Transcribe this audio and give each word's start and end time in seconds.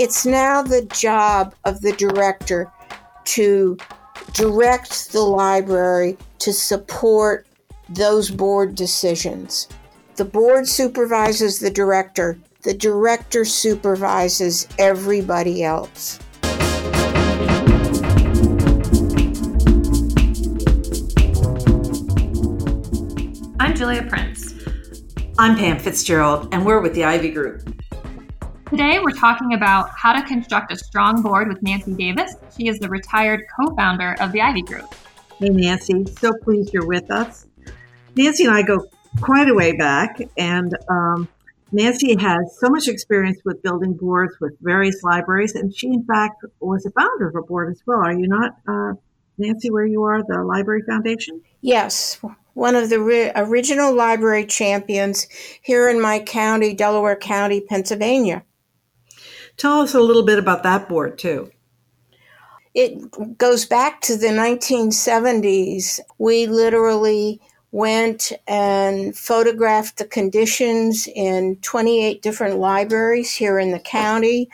It's 0.00 0.24
now 0.24 0.62
the 0.62 0.86
job 0.86 1.54
of 1.66 1.82
the 1.82 1.92
director 1.92 2.72
to 3.24 3.76
direct 4.32 5.12
the 5.12 5.20
library 5.20 6.16
to 6.38 6.54
support 6.54 7.46
those 7.90 8.30
board 8.30 8.74
decisions. 8.76 9.68
The 10.16 10.24
board 10.24 10.66
supervises 10.66 11.58
the 11.58 11.68
director, 11.68 12.38
the 12.62 12.72
director 12.72 13.44
supervises 13.44 14.66
everybody 14.78 15.64
else. 15.64 16.18
I'm 23.60 23.74
Julia 23.74 24.04
Prince. 24.04 24.54
I'm 25.38 25.58
Pam 25.58 25.78
Fitzgerald, 25.78 26.48
and 26.52 26.64
we're 26.64 26.80
with 26.80 26.94
the 26.94 27.04
Ivy 27.04 27.32
Group. 27.32 27.79
Today, 28.70 29.00
we're 29.00 29.10
talking 29.10 29.54
about 29.54 29.90
how 29.96 30.12
to 30.12 30.22
construct 30.22 30.70
a 30.70 30.76
strong 30.76 31.22
board 31.22 31.48
with 31.48 31.60
Nancy 31.60 31.92
Davis. 31.92 32.36
She 32.56 32.68
is 32.68 32.78
the 32.78 32.88
retired 32.88 33.42
co 33.56 33.74
founder 33.74 34.14
of 34.20 34.30
the 34.30 34.40
Ivy 34.40 34.62
Group. 34.62 34.94
Hey, 35.40 35.48
Nancy. 35.48 36.06
So 36.20 36.32
pleased 36.44 36.72
you're 36.72 36.86
with 36.86 37.10
us. 37.10 37.48
Nancy 38.14 38.44
and 38.44 38.54
I 38.54 38.62
go 38.62 38.86
quite 39.22 39.48
a 39.48 39.54
way 39.54 39.76
back, 39.76 40.20
and 40.38 40.72
um, 40.88 41.28
Nancy 41.72 42.16
has 42.16 42.56
so 42.60 42.68
much 42.68 42.86
experience 42.86 43.40
with 43.44 43.60
building 43.60 43.94
boards 43.94 44.34
with 44.40 44.52
various 44.60 45.02
libraries, 45.02 45.56
and 45.56 45.74
she, 45.74 45.88
in 45.88 46.04
fact, 46.04 46.44
was 46.60 46.86
a 46.86 46.92
founder 46.92 47.26
of 47.26 47.34
a 47.34 47.42
board 47.42 47.72
as 47.72 47.82
well. 47.86 47.98
Are 47.98 48.12
you 48.12 48.28
not, 48.28 48.56
uh, 48.68 48.92
Nancy, 49.36 49.72
where 49.72 49.84
you 49.84 50.04
are, 50.04 50.22
the 50.22 50.44
Library 50.44 50.82
Foundation? 50.86 51.40
Yes, 51.60 52.20
one 52.54 52.76
of 52.76 52.88
the 52.88 53.00
ri- 53.00 53.32
original 53.34 53.92
library 53.92 54.46
champions 54.46 55.26
here 55.60 55.88
in 55.88 56.00
my 56.00 56.20
county, 56.20 56.72
Delaware 56.72 57.16
County, 57.16 57.60
Pennsylvania. 57.60 58.44
Tell 59.60 59.82
us 59.82 59.92
a 59.92 60.00
little 60.00 60.22
bit 60.22 60.38
about 60.38 60.62
that 60.62 60.88
board, 60.88 61.18
too. 61.18 61.50
It 62.72 63.36
goes 63.36 63.66
back 63.66 64.00
to 64.02 64.16
the 64.16 64.28
1970s. 64.28 66.00
We 66.16 66.46
literally 66.46 67.42
went 67.70 68.32
and 68.48 69.14
photographed 69.14 69.98
the 69.98 70.06
conditions 70.06 71.06
in 71.14 71.56
28 71.56 72.22
different 72.22 72.56
libraries 72.56 73.34
here 73.34 73.58
in 73.58 73.70
the 73.70 73.80
county, 73.80 74.48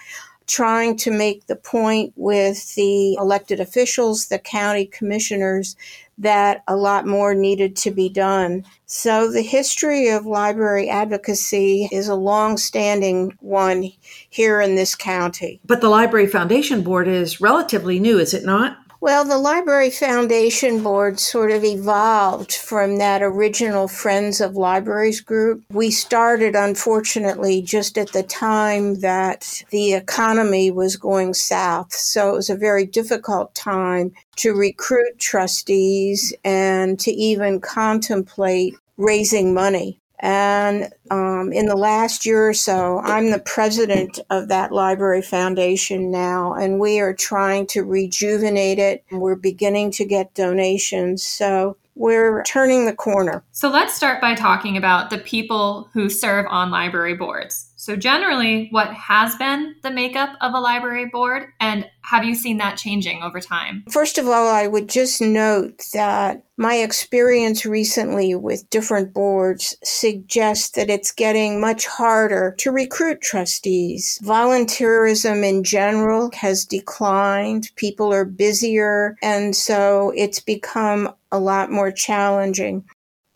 trying 0.46 0.96
to 0.96 1.10
make 1.10 1.46
the 1.46 1.56
point 1.56 2.12
with 2.16 2.74
the 2.74 3.14
elected 3.14 3.60
officials, 3.60 4.26
the 4.26 4.38
county 4.38 4.86
commissioners, 4.86 5.76
that 6.18 6.62
a 6.66 6.76
lot 6.76 7.06
more 7.06 7.34
needed 7.34 7.76
to 7.76 7.90
be 7.90 8.08
done. 8.08 8.64
So 8.86 9.30
the 9.30 9.42
history 9.42 10.08
of 10.08 10.24
library 10.24 10.88
advocacy 10.88 11.88
is 11.92 12.08
a 12.08 12.14
long-standing 12.14 13.36
one 13.40 13.90
here 14.30 14.60
in 14.60 14.76
this 14.76 14.94
county. 14.94 15.60
But 15.66 15.80
the 15.80 15.88
Library 15.88 16.26
Foundation 16.26 16.82
Board 16.82 17.06
is 17.08 17.40
relatively 17.40 17.98
new, 17.98 18.18
is 18.18 18.32
it 18.32 18.44
not? 18.44 18.78
Well, 19.06 19.24
the 19.24 19.38
Library 19.38 19.90
Foundation 19.90 20.82
Board 20.82 21.20
sort 21.20 21.52
of 21.52 21.62
evolved 21.62 22.52
from 22.52 22.96
that 22.96 23.22
original 23.22 23.86
Friends 23.86 24.40
of 24.40 24.56
Libraries 24.56 25.20
group. 25.20 25.62
We 25.70 25.92
started, 25.92 26.56
unfortunately, 26.56 27.62
just 27.62 27.98
at 27.98 28.10
the 28.10 28.24
time 28.24 28.98
that 29.02 29.62
the 29.70 29.92
economy 29.92 30.72
was 30.72 30.96
going 30.96 31.34
south. 31.34 31.92
So 31.92 32.30
it 32.30 32.34
was 32.34 32.50
a 32.50 32.56
very 32.56 32.84
difficult 32.84 33.54
time 33.54 34.10
to 34.38 34.54
recruit 34.54 35.20
trustees 35.20 36.34
and 36.44 36.98
to 36.98 37.12
even 37.12 37.60
contemplate 37.60 38.74
raising 38.96 39.54
money. 39.54 40.00
And 40.20 40.90
um, 41.10 41.52
in 41.52 41.66
the 41.66 41.76
last 41.76 42.24
year 42.24 42.48
or 42.48 42.54
so, 42.54 43.00
I'm 43.00 43.30
the 43.30 43.38
president 43.38 44.18
of 44.30 44.48
that 44.48 44.72
library 44.72 45.22
foundation 45.22 46.10
now, 46.10 46.54
and 46.54 46.80
we 46.80 47.00
are 47.00 47.12
trying 47.12 47.66
to 47.68 47.84
rejuvenate 47.84 48.78
it. 48.78 49.04
We're 49.10 49.36
beginning 49.36 49.90
to 49.92 50.04
get 50.04 50.34
donations. 50.34 51.22
So 51.22 51.76
we're 51.94 52.42
turning 52.44 52.86
the 52.86 52.94
corner. 52.94 53.42
So 53.52 53.70
let's 53.70 53.94
start 53.94 54.20
by 54.20 54.34
talking 54.34 54.76
about 54.76 55.10
the 55.10 55.18
people 55.18 55.88
who 55.92 56.08
serve 56.08 56.46
on 56.48 56.70
library 56.70 57.14
boards. 57.14 57.65
So, 57.86 57.94
generally, 57.94 58.66
what 58.72 58.92
has 58.94 59.36
been 59.36 59.76
the 59.84 59.92
makeup 59.92 60.30
of 60.40 60.54
a 60.54 60.58
library 60.58 61.06
board, 61.06 61.52
and 61.60 61.88
have 62.00 62.24
you 62.24 62.34
seen 62.34 62.58
that 62.58 62.76
changing 62.76 63.22
over 63.22 63.38
time? 63.38 63.84
First 63.88 64.18
of 64.18 64.26
all, 64.26 64.48
I 64.48 64.66
would 64.66 64.88
just 64.88 65.20
note 65.20 65.84
that 65.92 66.42
my 66.56 66.78
experience 66.78 67.64
recently 67.64 68.34
with 68.34 68.68
different 68.70 69.14
boards 69.14 69.76
suggests 69.84 70.70
that 70.70 70.90
it's 70.90 71.12
getting 71.12 71.60
much 71.60 71.86
harder 71.86 72.56
to 72.58 72.72
recruit 72.72 73.20
trustees. 73.20 74.18
Volunteerism 74.20 75.48
in 75.48 75.62
general 75.62 76.32
has 76.34 76.64
declined, 76.64 77.70
people 77.76 78.12
are 78.12 78.24
busier, 78.24 79.16
and 79.22 79.54
so 79.54 80.12
it's 80.16 80.40
become 80.40 81.14
a 81.30 81.38
lot 81.38 81.70
more 81.70 81.92
challenging. 81.92 82.84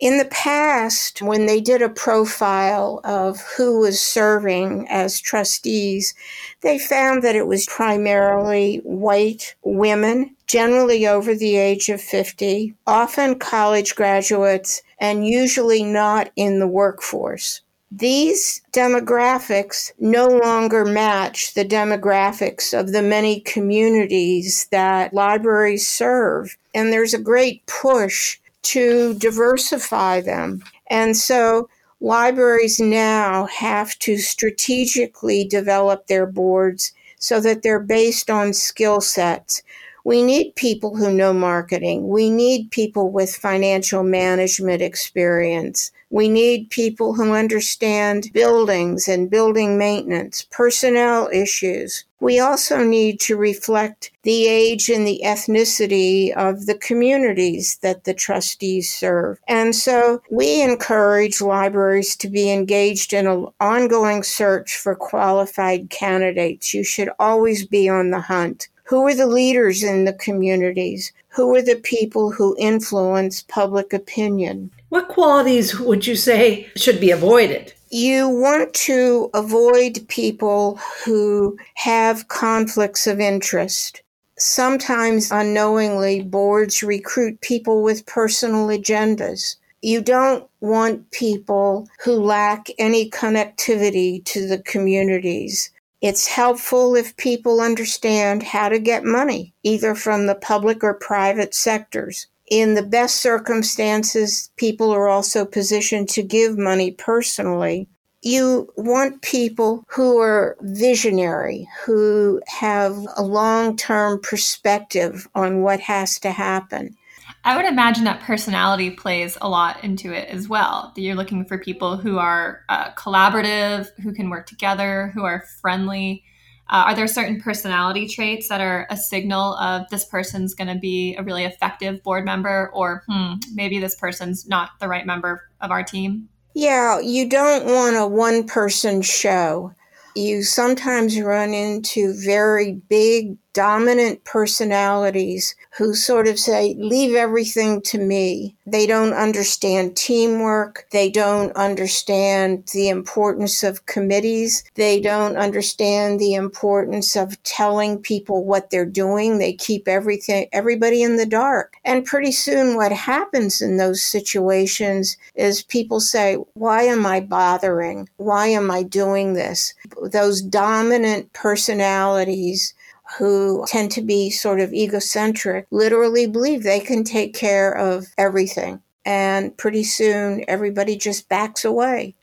In 0.00 0.16
the 0.16 0.24
past, 0.24 1.20
when 1.20 1.44
they 1.44 1.60
did 1.60 1.82
a 1.82 1.90
profile 1.90 3.02
of 3.04 3.38
who 3.58 3.80
was 3.80 4.00
serving 4.00 4.86
as 4.88 5.20
trustees, 5.20 6.14
they 6.62 6.78
found 6.78 7.22
that 7.22 7.36
it 7.36 7.46
was 7.46 7.66
primarily 7.66 8.78
white 8.78 9.54
women, 9.62 10.34
generally 10.46 11.06
over 11.06 11.34
the 11.34 11.56
age 11.56 11.90
of 11.90 12.00
50, 12.00 12.74
often 12.86 13.38
college 13.38 13.94
graduates, 13.94 14.80
and 14.98 15.26
usually 15.26 15.82
not 15.82 16.30
in 16.34 16.60
the 16.60 16.66
workforce. 16.66 17.60
These 17.92 18.62
demographics 18.72 19.92
no 19.98 20.28
longer 20.28 20.86
match 20.86 21.52
the 21.52 21.64
demographics 21.64 22.72
of 22.78 22.92
the 22.92 23.02
many 23.02 23.40
communities 23.40 24.66
that 24.70 25.12
libraries 25.12 25.86
serve. 25.86 26.56
And 26.72 26.90
there's 26.90 27.12
a 27.12 27.18
great 27.18 27.66
push 27.66 28.38
to 28.62 29.14
diversify 29.14 30.20
them. 30.20 30.62
And 30.88 31.16
so 31.16 31.68
libraries 32.00 32.80
now 32.80 33.46
have 33.46 33.98
to 34.00 34.16
strategically 34.18 35.44
develop 35.44 36.06
their 36.06 36.26
boards 36.26 36.92
so 37.18 37.40
that 37.40 37.62
they're 37.62 37.80
based 37.80 38.30
on 38.30 38.52
skill 38.52 39.00
sets. 39.00 39.62
We 40.04 40.22
need 40.22 40.54
people 40.56 40.96
who 40.96 41.12
know 41.12 41.32
marketing. 41.32 42.08
We 42.08 42.30
need 42.30 42.70
people 42.70 43.10
with 43.10 43.36
financial 43.36 44.02
management 44.02 44.80
experience. 44.80 45.92
We 46.10 46.28
need 46.28 46.70
people 46.70 47.14
who 47.14 47.34
understand 47.34 48.30
buildings 48.34 49.06
and 49.06 49.30
building 49.30 49.78
maintenance, 49.78 50.44
personnel 50.50 51.30
issues. 51.32 52.04
We 52.18 52.40
also 52.40 52.82
need 52.82 53.20
to 53.20 53.36
reflect 53.36 54.10
the 54.24 54.48
age 54.48 54.90
and 54.90 55.06
the 55.06 55.22
ethnicity 55.24 56.36
of 56.36 56.66
the 56.66 56.74
communities 56.74 57.78
that 57.82 58.04
the 58.04 58.12
trustees 58.12 58.92
serve. 58.92 59.38
And 59.46 59.74
so 59.74 60.20
we 60.30 60.60
encourage 60.60 61.40
libraries 61.40 62.16
to 62.16 62.28
be 62.28 62.50
engaged 62.50 63.12
in 63.12 63.28
an 63.28 63.46
ongoing 63.60 64.24
search 64.24 64.76
for 64.76 64.96
qualified 64.96 65.90
candidates. 65.90 66.74
You 66.74 66.82
should 66.82 67.10
always 67.20 67.64
be 67.64 67.88
on 67.88 68.10
the 68.10 68.20
hunt. 68.20 68.68
Who 68.84 69.06
are 69.06 69.14
the 69.14 69.28
leaders 69.28 69.84
in 69.84 70.04
the 70.04 70.12
communities? 70.12 71.12
Who 71.28 71.54
are 71.54 71.62
the 71.62 71.76
people 71.76 72.32
who 72.32 72.56
influence 72.58 73.44
public 73.44 73.92
opinion? 73.92 74.72
What 74.90 75.06
qualities 75.06 75.78
would 75.78 76.04
you 76.04 76.16
say 76.16 76.66
should 76.74 76.98
be 76.98 77.12
avoided? 77.12 77.72
You 77.90 78.28
want 78.28 78.74
to 78.74 79.30
avoid 79.34 80.04
people 80.08 80.80
who 81.04 81.56
have 81.74 82.26
conflicts 82.26 83.06
of 83.06 83.20
interest. 83.20 84.02
Sometimes 84.36 85.30
unknowingly, 85.30 86.22
boards 86.22 86.82
recruit 86.82 87.40
people 87.40 87.84
with 87.84 88.04
personal 88.06 88.66
agendas. 88.66 89.54
You 89.80 90.02
don't 90.02 90.48
want 90.58 91.08
people 91.12 91.88
who 92.02 92.14
lack 92.14 92.66
any 92.76 93.08
connectivity 93.08 94.24
to 94.24 94.48
the 94.48 94.58
communities. 94.58 95.70
It's 96.00 96.26
helpful 96.26 96.96
if 96.96 97.16
people 97.16 97.60
understand 97.60 98.42
how 98.42 98.68
to 98.68 98.80
get 98.80 99.04
money, 99.04 99.54
either 99.62 99.94
from 99.94 100.26
the 100.26 100.34
public 100.34 100.82
or 100.82 100.94
private 100.94 101.54
sectors. 101.54 102.26
In 102.50 102.74
the 102.74 102.82
best 102.82 103.22
circumstances, 103.22 104.50
people 104.56 104.90
are 104.90 105.08
also 105.08 105.44
positioned 105.44 106.08
to 106.10 106.22
give 106.22 106.58
money 106.58 106.90
personally. 106.90 107.88
You 108.22 108.68
want 108.76 109.22
people 109.22 109.84
who 109.88 110.18
are 110.18 110.56
visionary, 110.60 111.68
who 111.84 112.42
have 112.48 112.98
a 113.16 113.22
long 113.22 113.76
term 113.76 114.20
perspective 114.20 115.28
on 115.34 115.62
what 115.62 115.78
has 115.80 116.18
to 116.18 116.32
happen. 116.32 116.96
I 117.44 117.56
would 117.56 117.64
imagine 117.64 118.04
that 118.04 118.20
personality 118.20 118.90
plays 118.90 119.38
a 119.40 119.48
lot 119.48 119.82
into 119.82 120.12
it 120.12 120.28
as 120.28 120.48
well. 120.48 120.92
That 120.94 121.00
you're 121.02 121.14
looking 121.14 121.44
for 121.44 121.56
people 121.56 121.96
who 121.96 122.18
are 122.18 122.62
uh, 122.68 122.90
collaborative, 122.94 123.88
who 124.02 124.12
can 124.12 124.28
work 124.28 124.46
together, 124.46 125.12
who 125.14 125.24
are 125.24 125.44
friendly. 125.60 126.24
Uh, 126.70 126.84
are 126.86 126.94
there 126.94 127.08
certain 127.08 127.40
personality 127.40 128.06
traits 128.06 128.48
that 128.48 128.60
are 128.60 128.86
a 128.90 128.96
signal 128.96 129.54
of 129.56 129.88
this 129.90 130.04
person's 130.04 130.54
going 130.54 130.72
to 130.72 130.78
be 130.78 131.16
a 131.16 131.22
really 131.22 131.44
effective 131.44 132.00
board 132.04 132.24
member, 132.24 132.70
or 132.72 133.02
hmm, 133.08 133.34
maybe 133.54 133.80
this 133.80 133.96
person's 133.96 134.46
not 134.46 134.70
the 134.78 134.86
right 134.86 135.04
member 135.04 135.42
of 135.60 135.72
our 135.72 135.82
team? 135.82 136.28
Yeah, 136.54 137.00
you 137.00 137.28
don't 137.28 137.64
want 137.64 137.96
a 137.96 138.06
one 138.06 138.46
person 138.46 139.02
show. 139.02 139.72
you 140.16 140.42
sometimes 140.42 141.20
run 141.20 141.54
into 141.54 142.14
very 142.24 142.74
big 142.88 143.36
dominant 143.52 144.24
personalities 144.24 145.54
who 145.76 145.94
sort 145.94 146.28
of 146.28 146.38
say, 146.38 146.74
leave 146.78 147.14
everything 147.14 147.80
to 147.82 147.98
me. 147.98 148.54
They 148.66 148.86
don't 148.86 149.12
understand 149.12 149.96
teamwork. 149.96 150.86
They 150.92 151.10
don't 151.10 151.54
understand 151.56 152.68
the 152.72 152.88
importance 152.88 153.62
of 153.62 153.86
committees. 153.86 154.64
They 154.74 155.00
don't 155.00 155.36
understand 155.36 156.20
the 156.20 156.34
importance 156.34 157.16
of 157.16 157.42
telling 157.42 157.98
people 157.98 158.44
what 158.44 158.70
they're 158.70 158.86
doing. 158.86 159.38
They 159.38 159.52
keep 159.52 159.88
everything, 159.88 160.46
everybody 160.52 161.02
in 161.02 161.16
the 161.16 161.26
dark. 161.26 161.74
And 161.84 162.04
pretty 162.04 162.32
soon 162.32 162.76
what 162.76 162.92
happens 162.92 163.60
in 163.60 163.76
those 163.76 164.02
situations 164.02 165.16
is 165.34 165.62
people 165.62 166.00
say, 166.00 166.34
why 166.54 166.82
am 166.82 167.06
I 167.06 167.20
bothering? 167.20 168.08
Why 168.16 168.48
am 168.48 168.70
I 168.70 168.82
doing 168.82 169.34
this? 169.34 169.74
Those 170.12 170.42
dominant 170.42 171.32
personalities 171.32 172.74
who 173.18 173.64
tend 173.66 173.90
to 173.92 174.02
be 174.02 174.30
sort 174.30 174.60
of 174.60 174.72
egocentric 174.72 175.66
literally 175.70 176.26
believe 176.26 176.62
they 176.62 176.80
can 176.80 177.04
take 177.04 177.34
care 177.34 177.72
of 177.72 178.06
everything. 178.16 178.80
And 179.04 179.56
pretty 179.56 179.84
soon 179.84 180.44
everybody 180.46 180.96
just 180.96 181.28
backs 181.28 181.64
away. 181.64 182.14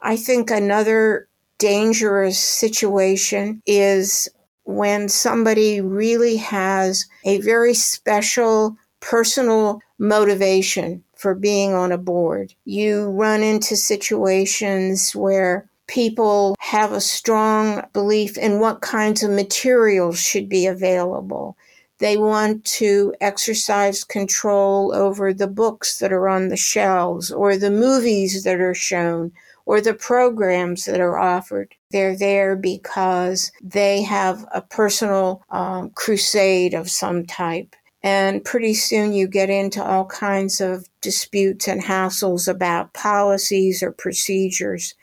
I 0.00 0.16
think 0.16 0.50
another 0.50 1.28
dangerous 1.58 2.40
situation 2.40 3.62
is 3.66 4.28
when 4.64 5.08
somebody 5.08 5.80
really 5.80 6.36
has 6.36 7.06
a 7.24 7.40
very 7.40 7.74
special 7.74 8.76
personal 9.00 9.80
motivation 9.98 11.04
for 11.16 11.34
being 11.34 11.72
on 11.72 11.92
a 11.92 11.98
board. 11.98 12.52
You 12.64 13.10
run 13.10 13.42
into 13.42 13.76
situations 13.76 15.14
where 15.14 15.68
people 15.92 16.56
have 16.58 16.90
a 16.90 17.02
strong 17.02 17.84
belief 17.92 18.38
in 18.38 18.58
what 18.58 18.80
kinds 18.80 19.22
of 19.22 19.30
materials 19.30 20.18
should 20.18 20.48
be 20.48 20.66
available. 20.66 21.54
They 21.98 22.16
want 22.16 22.64
to 22.80 23.14
exercise 23.20 24.02
control 24.02 24.94
over 24.94 25.34
the 25.34 25.46
books 25.46 25.98
that 25.98 26.10
are 26.10 26.30
on 26.30 26.48
the 26.48 26.56
shelves 26.56 27.30
or 27.30 27.58
the 27.58 27.70
movies 27.70 28.42
that 28.44 28.58
are 28.58 28.74
shown 28.74 29.32
or 29.66 29.82
the 29.82 29.92
programs 29.92 30.86
that 30.86 30.98
are 30.98 31.18
offered. 31.18 31.74
They're 31.90 32.16
there 32.16 32.56
because 32.56 33.52
they 33.62 34.00
have 34.00 34.46
a 34.50 34.62
personal 34.62 35.44
um, 35.50 35.90
crusade 35.90 36.72
of 36.72 36.90
some 36.90 37.26
type. 37.26 37.76
And 38.02 38.42
pretty 38.42 38.72
soon 38.72 39.12
you 39.12 39.28
get 39.28 39.50
into 39.50 39.84
all 39.84 40.06
kinds 40.06 40.62
of 40.62 40.88
disputes 41.02 41.68
and 41.68 41.82
hassles 41.82 42.48
about 42.48 42.94
policies 42.94 43.82
or 43.82 43.92
procedures 43.92 44.94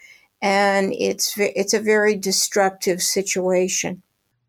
and 0.41 0.93
it's 0.93 1.37
it's 1.37 1.73
a 1.73 1.79
very 1.79 2.15
destructive 2.15 3.01
situation. 3.01 4.01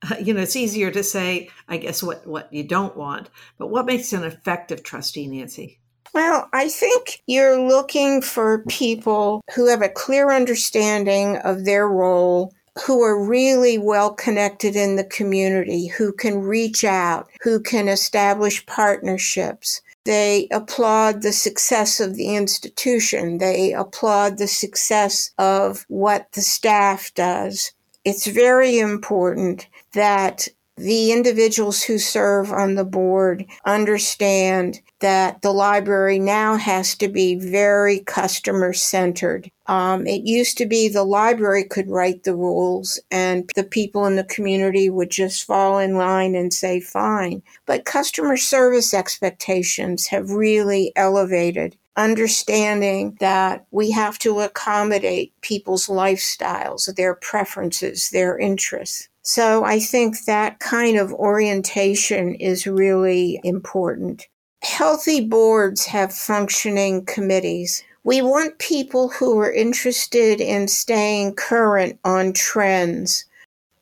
You 0.19 0.33
know, 0.33 0.41
it's 0.41 0.57
easier 0.57 0.91
to 0.93 1.03
say, 1.03 1.51
I 1.69 1.77
guess, 1.77 2.03
what 2.03 2.27
what 2.27 2.51
you 2.51 2.65
don't 2.65 2.97
want, 2.97 3.29
but 3.59 3.69
what 3.69 3.85
makes 3.85 4.15
an 4.15 4.25
effective 4.25 4.83
trustee, 4.83 5.27
Nancy? 5.27 5.79
Well, 6.15 6.49
I 6.53 6.69
think 6.69 7.23
you're 7.27 7.61
looking 7.61 8.23
for 8.23 8.65
people 8.67 9.43
who 9.55 9.69
have 9.69 9.83
a 9.83 9.89
clear 9.89 10.33
understanding 10.33 11.37
of 11.37 11.65
their 11.65 11.87
role, 11.87 12.53
who 12.87 13.03
are 13.03 13.23
really 13.23 13.79
well 13.79 14.13
connected 14.13 14.75
in 14.75 14.97
the 14.97 15.05
community, 15.05 15.87
who 15.87 16.13
can 16.13 16.41
reach 16.41 16.83
out, 16.83 17.29
who 17.43 17.61
can 17.61 17.87
establish 17.89 18.65
partnerships, 18.67 19.83
they 20.05 20.49
applaud 20.51 21.23
the 21.23 21.33
success 21.33 22.01
of 22.01 22.17
the 22.17 22.35
institution. 22.35 23.39
They 23.39 23.73
applaud 23.73 24.39
the 24.39 24.47
success 24.47 25.33
of 25.39 25.85
what 25.89 26.33
the 26.33 26.41
staff 26.41 27.13
does. 27.15 27.73
It's 28.05 28.27
very 28.27 28.79
important 28.79 29.69
that 29.93 30.49
the 30.81 31.13
individuals 31.13 31.83
who 31.83 31.99
serve 31.99 32.53
on 32.53 32.75
the 32.75 32.85
board 32.85 33.45
understand 33.67 34.81
that 35.01 35.43
the 35.43 35.53
library 35.53 36.19
now 36.19 36.57
has 36.57 36.95
to 36.97 37.09
be 37.09 37.35
very 37.35 38.01
customer 38.01 38.73
centered. 38.73 39.51
Um, 39.67 40.07
it 40.07 40.23
used 40.25 40.57
to 40.59 40.67
be 40.67 40.89
the 40.89 41.05
library 41.05 41.65
could 41.65 41.91
write 41.91 42.25
the 42.25 42.35
rules 42.35 42.99
and 43.11 43.49
the 43.55 43.65
people 43.65 44.07
in 44.07 44.17
the 44.17 44.25
community 44.25 44.89
would 44.89 45.11
just 45.11 45.45
fall 45.45 45.79
in 45.79 45.97
line 45.97 46.35
and 46.35 46.53
say 46.53 46.81
fine. 46.81 47.43
But 47.67 47.85
customer 47.85 48.39
service 48.39 48.95
expectations 48.95 50.07
have 50.07 50.31
really 50.31 50.93
elevated 50.97 51.77
understanding 51.97 53.17
that 53.21 53.67
we 53.71 53.91
have 53.91 54.19
to 54.21 54.41
accommodate 54.41 55.39
people's 55.43 55.87
lifestyles, 55.87 56.95
their 56.95 57.15
preferences, 57.15 58.09
their 58.11 58.39
interests. 58.39 59.10
So 59.23 59.65
I 59.65 59.81
think 59.81 60.25
that 60.25 60.61
kind 60.61 60.97
of 60.97 61.13
orientation 61.13 62.35
is 62.37 62.67
really 62.67 63.41
important. 63.45 64.27
Healthy 64.63 65.27
boards 65.27 65.87
have 65.87 66.13
functioning 66.13 67.05
committees. 67.05 67.83
We 68.05 68.23
want 68.23 68.59
people 68.59 69.09
who 69.09 69.39
are 69.39 69.53
interested 69.53 70.41
in 70.41 70.69
staying 70.69 71.35
current 71.35 71.99
on 72.05 72.33
trends. 72.33 73.27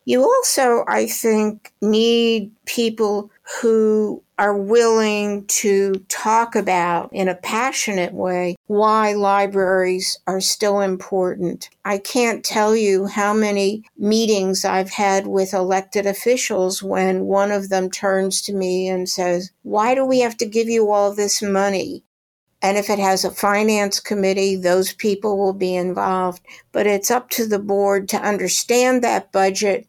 You 0.04 0.22
also, 0.22 0.84
I 0.88 1.06
think, 1.06 1.72
need 1.82 2.50
people 2.64 3.30
who 3.60 4.22
are 4.38 4.56
willing 4.56 5.44
to 5.46 5.94
talk 6.08 6.54
about 6.54 7.08
in 7.12 7.28
a 7.28 7.34
passionate 7.34 8.12
way 8.12 8.54
why 8.66 9.12
libraries 9.14 10.18
are 10.26 10.40
still 10.40 10.80
important. 10.80 11.70
I 11.84 11.98
can't 11.98 12.44
tell 12.44 12.76
you 12.76 13.06
how 13.06 13.32
many 13.32 13.84
meetings 13.96 14.64
I've 14.64 14.90
had 14.90 15.26
with 15.26 15.54
elected 15.54 16.04
officials 16.04 16.82
when 16.82 17.24
one 17.24 17.50
of 17.50 17.70
them 17.70 17.90
turns 17.90 18.42
to 18.42 18.52
me 18.52 18.86
and 18.88 19.08
says, 19.08 19.50
Why 19.62 19.94
do 19.94 20.04
we 20.04 20.20
have 20.20 20.36
to 20.38 20.46
give 20.46 20.68
you 20.68 20.90
all 20.90 21.14
this 21.14 21.40
money? 21.40 22.04
And 22.60 22.76
if 22.76 22.90
it 22.90 22.98
has 22.98 23.24
a 23.24 23.30
finance 23.30 23.98
committee, 23.98 24.56
those 24.56 24.92
people 24.92 25.38
will 25.38 25.52
be 25.52 25.74
involved. 25.74 26.42
But 26.72 26.86
it's 26.86 27.10
up 27.10 27.30
to 27.30 27.46
the 27.46 27.60
board 27.60 28.08
to 28.10 28.20
understand 28.20 29.02
that 29.02 29.32
budget 29.32 29.86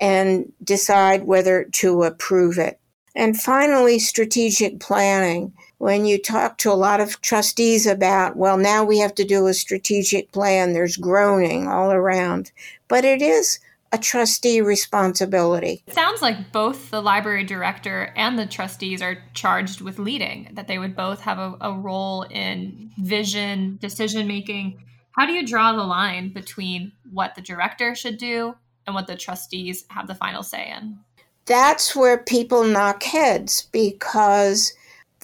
and 0.00 0.52
decide 0.64 1.24
whether 1.24 1.64
to 1.64 2.04
approve 2.04 2.58
it. 2.58 2.80
And 3.14 3.40
finally, 3.40 3.98
strategic 3.98 4.80
planning. 4.80 5.52
When 5.78 6.04
you 6.04 6.16
talk 6.20 6.58
to 6.58 6.70
a 6.70 6.74
lot 6.74 7.00
of 7.00 7.20
trustees 7.20 7.86
about, 7.86 8.36
well, 8.36 8.56
now 8.56 8.84
we 8.84 8.98
have 8.98 9.14
to 9.16 9.24
do 9.24 9.46
a 9.46 9.54
strategic 9.54 10.32
plan, 10.32 10.72
there's 10.72 10.96
groaning 10.96 11.66
all 11.66 11.90
around. 11.90 12.52
But 12.88 13.04
it 13.04 13.20
is 13.20 13.58
a 13.92 13.98
trustee 13.98 14.62
responsibility. 14.62 15.82
It 15.86 15.94
sounds 15.94 16.22
like 16.22 16.50
both 16.50 16.90
the 16.90 17.02
library 17.02 17.44
director 17.44 18.12
and 18.16 18.38
the 18.38 18.46
trustees 18.46 19.02
are 19.02 19.18
charged 19.34 19.82
with 19.82 19.98
leading, 19.98 20.48
that 20.52 20.66
they 20.66 20.78
would 20.78 20.96
both 20.96 21.20
have 21.20 21.38
a, 21.38 21.56
a 21.60 21.72
role 21.74 22.22
in 22.22 22.90
vision, 22.98 23.78
decision 23.82 24.26
making. 24.26 24.82
How 25.10 25.26
do 25.26 25.34
you 25.34 25.46
draw 25.46 25.74
the 25.74 25.84
line 25.84 26.32
between 26.32 26.92
what 27.12 27.34
the 27.34 27.42
director 27.42 27.94
should 27.94 28.16
do 28.16 28.54
and 28.86 28.94
what 28.94 29.06
the 29.06 29.16
trustees 29.16 29.84
have 29.88 30.06
the 30.06 30.14
final 30.14 30.42
say 30.42 30.72
in? 30.74 30.98
That's 31.46 31.96
where 31.96 32.18
people 32.18 32.64
knock 32.64 33.02
heads 33.02 33.68
because 33.72 34.72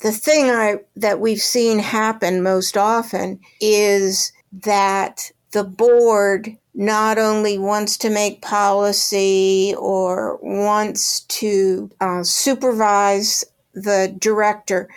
the 0.02 0.12
thing 0.12 0.50
I 0.50 0.76
that 0.96 1.20
we've 1.20 1.40
seen 1.40 1.78
happen 1.78 2.42
most 2.42 2.76
often 2.76 3.40
is 3.60 4.32
that 4.52 5.30
the 5.52 5.64
board 5.64 6.56
not 6.74 7.18
only 7.18 7.58
wants 7.58 7.96
to 7.98 8.10
make 8.10 8.42
policy 8.42 9.74
or 9.78 10.38
wants 10.42 11.20
to 11.22 11.90
uh, 12.00 12.22
supervise 12.22 13.44
the 13.74 14.14
director, 14.18 14.88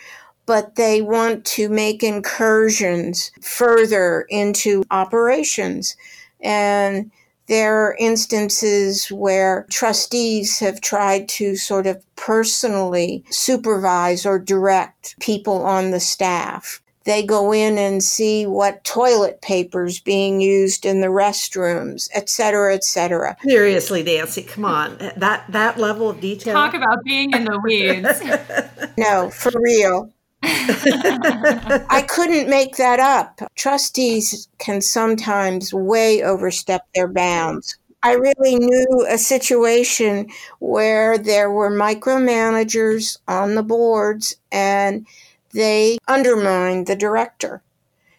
but 0.46 0.76
they 0.76 1.02
want 1.02 1.46
to 1.46 1.70
make 1.70 2.04
incursions 2.04 3.32
further 3.42 4.26
into 4.30 4.84
operations. 4.92 5.96
And 6.42 7.12
there 7.52 7.86
are 7.86 7.98
instances 8.00 9.08
where 9.12 9.68
trustees 9.70 10.60
have 10.60 10.80
tried 10.80 11.28
to 11.28 11.58
sort 11.58 11.86
of 11.86 12.02
personally 12.16 13.26
supervise 13.30 14.26
or 14.26 14.40
direct 14.40 15.20
people 15.20 15.62
on 15.66 15.92
the 15.92 16.00
staff. 16.00 16.82
They 17.04 17.24
go 17.24 17.52
in 17.52 17.78
and 17.78 18.02
see 18.02 18.46
what 18.46 18.86
toilet 18.86 19.42
papers 19.42 20.00
being 20.00 20.40
used 20.40 20.86
in 20.86 21.02
the 21.02 21.08
restrooms, 21.08 22.10
et 22.14 22.30
cetera, 22.30 22.74
et 22.74 22.86
cetera. 22.86 23.36
Seriously, 23.44 24.02
Nancy, 24.02 24.44
come 24.44 24.64
on. 24.64 24.98
That 25.18 25.44
that 25.50 25.78
level 25.78 26.10
of 26.10 26.22
detail. 26.22 26.54
Talk 26.54 26.74
about 26.74 27.04
being 27.04 27.34
in 27.34 27.44
the 27.44 27.60
weeds. 27.60 28.94
no, 28.98 29.30
for 29.30 29.52
real. 29.60 30.14
I 30.44 32.06
couldn't 32.10 32.50
make 32.50 32.78
that 32.78 33.00
up. 33.00 33.42
Trustees 33.56 34.48
can 34.58 34.82
sometimes 34.82 35.74
way 35.74 36.24
overstep 36.24 36.86
their 36.96 37.08
bounds. 37.08 37.78
I 38.04 38.14
really 38.14 38.56
knew 38.56 39.06
a 39.08 39.18
situation 39.18 40.28
where 40.60 41.20
there 41.20 41.52
were 41.52 41.70
micromanagers 41.70 43.18
on 43.28 43.54
the 43.54 43.62
boards 43.62 44.36
and 44.52 45.06
they 45.52 46.00
undermined 46.08 46.88
the 46.88 46.96
director. 46.96 47.62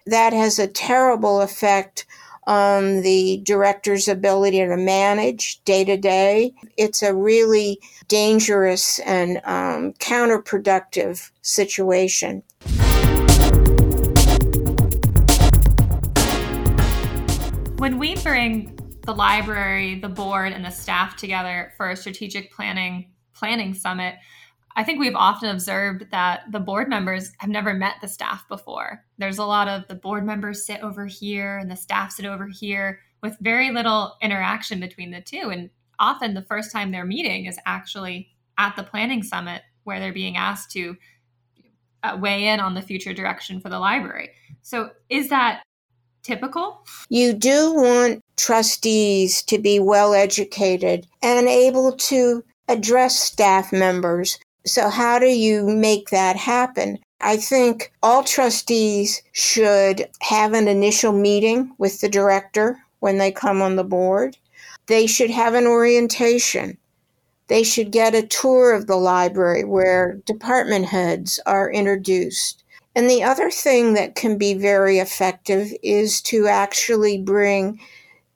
That 0.07 0.33
has 0.33 0.59
a 0.59 0.69
terrible 0.69 1.41
effect 1.41 2.07
on 2.45 3.03
the 3.03 3.41
director's 3.45 4.09
ability 4.09 4.59
to 4.59 4.77
manage 4.77 5.63
day 5.65 5.85
to 5.85 5.97
day. 5.97 6.53
It's 6.77 7.03
a 7.03 7.15
really 7.15 7.79
dangerous 8.09 8.99
and 9.01 9.41
um, 9.45 9.93
counterproductive 9.95 11.31
situation. 11.43 12.43
When 17.79 17.99
we 17.99 18.15
bring 18.17 18.79
the 19.05 19.15
library, 19.15 19.99
the 19.99 20.09
board, 20.09 20.53
and 20.53 20.65
the 20.65 20.71
staff 20.71 21.17
together 21.17 21.73
for 21.77 21.91
a 21.91 21.97
strategic 21.97 22.53
planning 22.53 23.11
planning 23.35 23.75
summit, 23.75 24.15
I 24.77 24.85
think 24.85 25.01
we've 25.01 25.15
often 25.15 25.51
observed 25.51 26.11
that 26.11 26.45
the 26.51 26.61
board 26.61 26.89
members 26.89 27.33
have 27.39 27.51
never 27.51 27.75
met 27.75 27.97
the 28.01 28.09
staff 28.09 28.47
before. 28.49 29.05
There's 29.19 29.39
a 29.39 29.45
lot 29.45 29.69
of 29.69 29.87
the 29.89 29.95
board 29.95 30.25
members 30.25 30.65
sit 30.65 30.83
over 30.83 31.07
here 31.07 31.59
and 31.59 31.71
the 31.71 31.77
staff 31.77 32.13
sit 32.13 32.25
over 32.25 32.49
here 32.49 33.01
with 33.23 33.37
very 33.41 33.71
little 33.71 34.17
interaction 34.23 34.81
between 34.81 35.11
the 35.11 35.21
two. 35.21 35.51
And 35.51 35.71
often 35.99 36.35
the 36.35 36.43
first 36.43 36.73
time 36.73 36.91
they're 36.91 37.05
meeting 37.05 37.47
is 37.47 37.59
actually 37.67 38.29
at 38.59 38.77
the 38.77 38.83
planning 38.83 39.23
summit 39.23 39.63
where 39.85 40.01
they're 40.01 40.13
being 40.13 40.37
asked 40.37 40.71
to 40.73 40.97
uh, 42.03 42.19
weigh 42.21 42.49
in 42.49 42.61
on 42.61 42.75
the 42.75 42.83
future 42.83 43.13
direction 43.13 43.61
for 43.61 43.69
the 43.69 43.79
library. 43.79 44.31
So 44.63 44.91
is 45.09 45.29
that 45.29 45.63
typical? 46.23 46.85
You 47.09 47.33
do 47.33 47.75
want 47.75 48.21
trustees 48.37 49.43
to 49.43 49.59
be 49.59 49.79
well 49.79 50.15
educated 50.15 51.07
and 51.23 51.47
able 51.47 51.93
to 51.93 52.43
address 52.69 53.19
staff 53.19 53.73
members 53.73 54.39
so, 54.65 54.89
how 54.89 55.19
do 55.19 55.27
you 55.27 55.67
make 55.67 56.11
that 56.11 56.37
happen? 56.37 56.99
I 57.21 57.37
think 57.37 57.93
all 58.03 58.25
trustees 58.25 59.23
should 59.33 60.09
have 60.21 60.53
an 60.53 60.69
initial 60.69 61.13
meeting 61.13 61.73
with 61.79 62.01
the 62.01 62.09
director 62.09 62.79
when 63.01 63.19
they 63.19 63.33
come 63.33 63.63
on 63.63 63.77
the 63.77 63.85
board. 63.85 64.37
They 64.87 65.07
should 65.07 65.31
have 65.31 65.55
an 65.55 65.67
orientation. 65.67 66.79
They 67.49 67.63
should 67.63 67.91
get 67.93 68.15
a 68.15 68.27
tour 68.27 68.73
of 68.73 68.87
the 68.87 68.97
library 68.97 69.65
where 69.65 70.15
department 70.27 70.87
heads 70.87 71.41
are 71.47 71.71
introduced. 71.71 72.63
And 72.95 73.09
the 73.09 73.23
other 73.23 73.51
thing 73.51 73.95
that 73.95 74.15
can 74.15 74.37
be 74.39 74.55
very 74.55 74.99
effective 74.99 75.73
is 75.83 76.21
to 76.23 76.47
actually 76.47 77.19
bring 77.19 77.81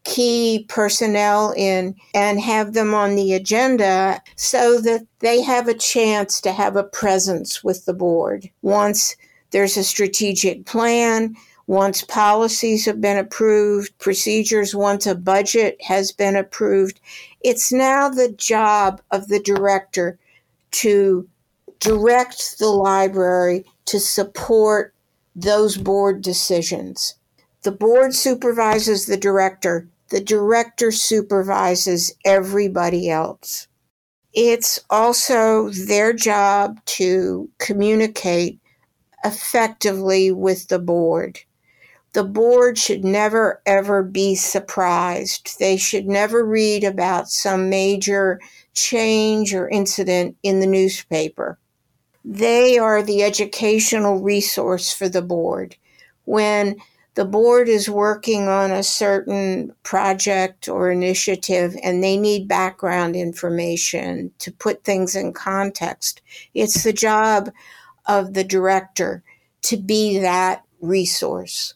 key 0.07 0.65
personnel 0.69 1.53
in 1.57 1.93
and 2.15 2.41
have 2.41 2.75
them 2.75 2.95
on 2.95 3.17
the 3.17 3.35
agenda 3.35 4.23
so 4.37 4.81
that 4.81 5.05
they 5.19 5.43
have 5.43 5.67
a 5.67 5.75
chance 5.75 6.41
to 6.41 6.53
have 6.53 6.77
a 6.77 6.85
presence 6.85 7.65
with 7.65 7.85
the 7.87 7.93
board. 7.93 8.49
Once 8.63 9.17
there's 9.51 9.77
a 9.77 9.83
strategic 9.83 10.65
plan, 10.65 11.35
once 11.67 12.03
policies 12.03 12.85
have 12.85 13.01
been 13.01 13.19
approved, 13.19 13.99
procedures, 13.99 14.77
once 14.77 15.09
a 15.09 15.15
budget 15.17 15.77
has 15.83 16.13
been 16.13 16.37
approved, 16.37 17.01
it's 17.41 17.73
now 17.73 18.09
the 18.09 18.31
job 18.31 19.01
of 19.11 19.27
the 19.27 19.41
director 19.41 20.17
to 20.71 21.29
direct 21.81 22.61
the 22.61 22.69
library 22.69 23.65
to 23.87 23.99
support 23.99 24.95
those 25.35 25.77
board 25.77 26.23
decisions. 26.23 27.17
The 27.63 27.73
board 27.73 28.15
supervises 28.15 29.07
the 29.07 29.17
director 29.17 29.89
the 30.09 30.21
director 30.21 30.93
supervises 30.93 32.15
everybody 32.25 33.11
else. 33.11 33.69
It's 34.33 34.79
also 34.91 35.71
their 35.71 36.13
job 36.13 36.79
to 36.85 37.51
communicate 37.59 38.61
effectively 39.25 40.31
with 40.31 40.69
the 40.69 40.79
board. 40.79 41.41
The 42.13 42.25
board 42.25 42.79
should 42.79 43.05
never 43.05 43.61
ever 43.67 44.03
be 44.03 44.35
surprised. 44.37 45.59
They 45.59 45.77
should 45.77 46.07
never 46.07 46.45
read 46.45 46.85
about 46.85 47.29
some 47.29 47.69
major 47.69 48.41
change 48.75 49.55
or 49.55 49.69
incident 49.69 50.37
in 50.43 50.61
the 50.61 50.67
newspaper. 50.67 51.59
They 52.25 52.79
are 52.79 53.03
the 53.03 53.23
educational 53.23 54.21
resource 54.21 54.93
for 54.93 55.09
the 55.09 55.23
board. 55.23 55.77
When 56.25 56.77
the 57.17 57.25
board 57.25 57.67
is 57.67 57.89
working 57.89 58.47
on 58.47 58.71
a 58.71 58.83
certain 58.83 59.75
project 59.83 60.69
or 60.69 60.91
initiative 60.91 61.75
and 61.83 62.05
they 62.05 62.19
need 62.19 62.47
background 62.47 63.17
information 63.17 64.31
to 64.39 64.53
put 64.53 64.85
things 64.85 65.17
in 65.17 65.33
context. 65.33 66.21
It's 66.53 66.85
the 66.85 66.93
job 66.93 67.51
of 68.05 68.35
the 68.35 68.45
director 68.45 69.25
to 69.63 69.79
be 69.79 70.19
that 70.19 70.63
resource. 70.83 71.75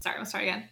Sorry, 0.00 0.16
I'll 0.18 0.24
start 0.24 0.44
again. 0.44 0.68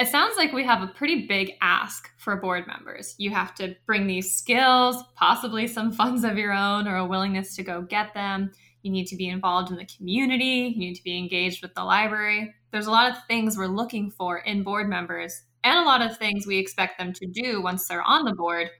It 0.00 0.08
sounds 0.08 0.36
like 0.36 0.52
we 0.52 0.64
have 0.64 0.82
a 0.82 0.88
pretty 0.88 1.26
big 1.26 1.52
ask 1.60 2.10
for 2.18 2.34
board 2.34 2.66
members. 2.66 3.14
You 3.18 3.30
have 3.30 3.54
to 3.56 3.76
bring 3.86 4.08
these 4.08 4.34
skills, 4.34 4.96
possibly 5.14 5.68
some 5.68 5.92
funds 5.92 6.24
of 6.24 6.36
your 6.36 6.52
own 6.52 6.88
or 6.88 6.96
a 6.96 7.06
willingness 7.06 7.54
to 7.56 7.62
go 7.62 7.82
get 7.82 8.12
them. 8.12 8.50
You 8.82 8.90
need 8.90 9.06
to 9.06 9.16
be 9.16 9.28
involved 9.28 9.70
in 9.70 9.76
the 9.76 9.84
community. 9.84 10.72
You 10.74 10.78
need 10.78 10.94
to 10.94 11.04
be 11.04 11.16
engaged 11.16 11.62
with 11.62 11.74
the 11.74 11.84
library. 11.84 12.54
There's 12.72 12.86
a 12.86 12.90
lot 12.90 13.10
of 13.10 13.24
things 13.26 13.56
we're 13.56 13.66
looking 13.66 14.10
for 14.10 14.38
in 14.38 14.62
board 14.62 14.88
members 14.88 15.42
and 15.64 15.78
a 15.78 15.82
lot 15.82 16.02
of 16.02 16.16
things 16.16 16.46
we 16.46 16.58
expect 16.58 16.98
them 16.98 17.12
to 17.14 17.26
do 17.26 17.62
once 17.62 17.86
they're 17.86 18.02
on 18.02 18.24
the 18.24 18.34
board. 18.34 18.70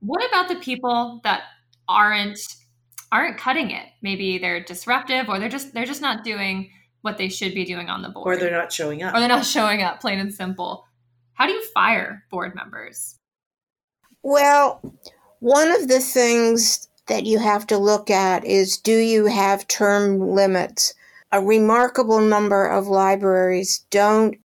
What 0.00 0.26
about 0.28 0.48
the 0.48 0.56
people 0.56 1.20
that 1.24 1.42
aren't 1.88 2.38
aren't 3.12 3.38
cutting 3.38 3.70
it? 3.70 3.86
Maybe 4.02 4.38
they're 4.38 4.62
disruptive 4.62 5.28
or 5.28 5.38
they're 5.38 5.48
just 5.48 5.72
they're 5.74 5.84
just 5.84 6.02
not 6.02 6.24
doing 6.24 6.70
what 7.02 7.18
they 7.18 7.28
should 7.28 7.54
be 7.54 7.64
doing 7.64 7.88
on 7.88 8.02
the 8.02 8.10
board. 8.10 8.36
Or 8.36 8.38
they're 8.38 8.50
not 8.50 8.72
showing 8.72 9.02
up. 9.02 9.14
Or 9.14 9.20
they're 9.20 9.28
not 9.28 9.46
showing 9.46 9.82
up, 9.82 10.00
plain 10.00 10.18
and 10.18 10.32
simple. 10.32 10.84
How 11.34 11.46
do 11.46 11.52
you 11.52 11.64
fire 11.72 12.24
board 12.30 12.54
members? 12.54 13.16
Well, 14.22 14.80
one 15.38 15.70
of 15.70 15.88
the 15.88 16.00
things 16.00 16.88
that 17.06 17.24
you 17.24 17.38
have 17.38 17.66
to 17.68 17.78
look 17.78 18.10
at 18.10 18.44
is 18.44 18.76
do 18.76 18.96
you 18.96 19.26
have 19.26 19.66
term 19.66 20.20
limits? 20.20 20.94
A 21.32 21.40
remarkable 21.40 22.20
number 22.20 22.66
of 22.66 22.88
libraries 22.88 23.84
don't, 23.90 24.36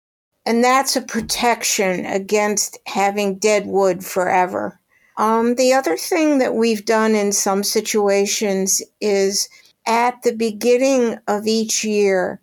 and 0.45 0.63
that's 0.63 0.95
a 0.95 1.01
protection 1.01 2.05
against 2.05 2.77
having 2.85 3.39
dead 3.39 3.65
wood 3.65 4.05
forever. 4.05 4.79
Um, 5.17 5.55
the 5.55 5.73
other 5.73 5.97
thing 5.97 6.37
that 6.39 6.55
we've 6.55 6.85
done 6.85 7.15
in 7.15 7.31
some 7.31 7.63
situations 7.63 8.81
is 9.01 9.49
at 9.85 10.21
the 10.23 10.33
beginning 10.33 11.17
of 11.27 11.47
each 11.47 11.83
year, 11.83 12.41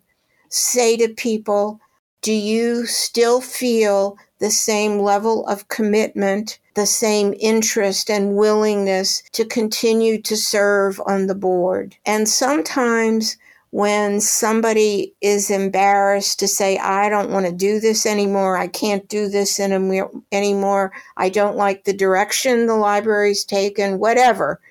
say 0.49 0.97
to 0.97 1.09
people, 1.09 1.79
Do 2.21 2.33
you 2.33 2.85
still 2.85 3.41
feel 3.41 4.17
the 4.39 4.51
same 4.51 4.99
level 4.99 5.47
of 5.47 5.67
commitment 5.69 6.59
the 6.73 6.85
same 6.85 7.33
interest 7.39 8.09
and 8.09 8.35
willingness 8.35 9.21
to 9.31 9.45
continue 9.45 10.21
to 10.21 10.35
serve 10.35 10.99
on 11.05 11.27
the 11.27 11.35
board. 11.35 11.95
And 12.05 12.27
sometimes 12.27 13.37
when 13.73 14.21
somebody 14.21 15.15
is 15.19 15.49
embarrassed 15.49 16.37
to 16.37 16.47
say, 16.47 16.77
I 16.77 17.09
don't 17.09 17.31
want 17.31 17.47
to 17.47 17.51
do 17.51 17.79
this 17.79 18.05
anymore, 18.05 18.55
I 18.55 18.67
can't 18.67 19.09
do 19.09 19.27
this 19.27 19.59
anymore, 19.59 20.91
I 21.17 21.29
don't 21.29 21.57
like 21.57 21.83
the 21.83 21.93
direction 21.93 22.67
the 22.67 22.75
library's 22.75 23.43
taken, 23.43 23.97
whatever, 23.97 24.61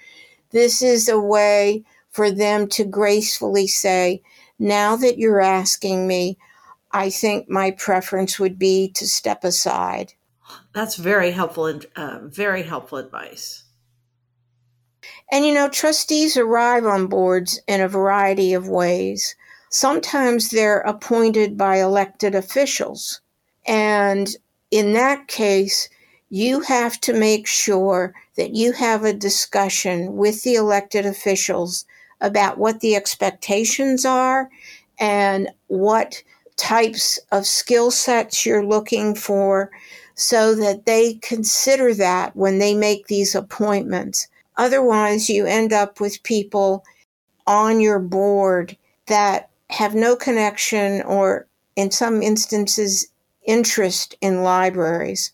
this 0.50 0.82
is 0.82 1.08
a 1.08 1.18
way 1.18 1.82
for 2.10 2.30
them 2.30 2.68
to 2.68 2.84
gracefully 2.84 3.66
say, 3.66 4.22
Now 4.60 4.94
that 4.94 5.18
you're 5.18 5.40
asking 5.40 6.06
me, 6.06 6.38
I 6.92 7.10
think 7.10 7.48
my 7.48 7.72
preference 7.72 8.38
would 8.38 8.56
be 8.56 8.88
to 8.90 9.08
step 9.08 9.42
aside. 9.42 10.12
That's 10.74 10.94
very 10.94 11.32
helpful 11.32 11.66
and 11.66 11.84
uh, 11.96 12.20
very 12.22 12.62
helpful 12.62 12.98
advice. 12.98 13.64
And 15.32 15.46
you 15.46 15.54
know, 15.54 15.70
trustees 15.70 16.36
arrive 16.36 16.84
on 16.84 17.06
boards 17.06 17.58
in 17.66 17.80
a 17.80 17.88
variety 17.88 18.52
of 18.52 18.68
ways. 18.68 19.34
Sometimes 19.70 20.50
they're 20.50 20.80
appointed 20.80 21.56
by 21.56 21.76
elected 21.80 22.34
officials. 22.34 23.22
And 23.66 24.28
in 24.70 24.92
that 24.92 25.28
case, 25.28 25.88
you 26.28 26.60
have 26.60 27.00
to 27.00 27.14
make 27.14 27.46
sure 27.46 28.14
that 28.36 28.54
you 28.54 28.72
have 28.72 29.04
a 29.04 29.14
discussion 29.14 30.16
with 30.16 30.42
the 30.42 30.54
elected 30.54 31.06
officials 31.06 31.86
about 32.20 32.58
what 32.58 32.80
the 32.80 32.94
expectations 32.94 34.04
are 34.04 34.50
and 34.98 35.48
what 35.68 36.22
types 36.56 37.18
of 37.32 37.46
skill 37.46 37.90
sets 37.90 38.44
you're 38.44 38.66
looking 38.66 39.14
for 39.14 39.70
so 40.14 40.54
that 40.54 40.84
they 40.84 41.14
consider 41.14 41.94
that 41.94 42.36
when 42.36 42.58
they 42.58 42.74
make 42.74 43.06
these 43.06 43.34
appointments. 43.34 44.28
Otherwise, 44.62 45.28
you 45.28 45.44
end 45.44 45.72
up 45.72 45.98
with 45.98 46.22
people 46.22 46.84
on 47.48 47.80
your 47.80 47.98
board 47.98 48.76
that 49.06 49.50
have 49.70 49.92
no 49.92 50.14
connection 50.14 51.02
or, 51.02 51.48
in 51.74 51.90
some 51.90 52.22
instances, 52.22 53.08
interest 53.44 54.14
in 54.20 54.44
libraries. 54.44 55.32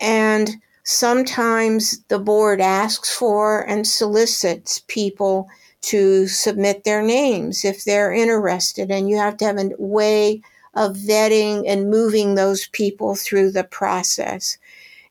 And 0.00 0.48
sometimes 0.84 2.04
the 2.06 2.20
board 2.20 2.60
asks 2.60 3.12
for 3.12 3.68
and 3.68 3.84
solicits 3.84 4.84
people 4.86 5.48
to 5.80 6.28
submit 6.28 6.84
their 6.84 7.02
names 7.02 7.64
if 7.64 7.82
they're 7.82 8.12
interested, 8.12 8.92
and 8.92 9.10
you 9.10 9.16
have 9.16 9.36
to 9.38 9.44
have 9.44 9.58
a 9.58 9.72
way 9.76 10.40
of 10.74 10.96
vetting 10.96 11.64
and 11.66 11.90
moving 11.90 12.36
those 12.36 12.68
people 12.68 13.16
through 13.16 13.50
the 13.50 13.64
process. 13.64 14.56